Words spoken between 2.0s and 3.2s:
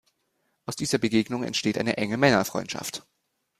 Männerfreundschaft.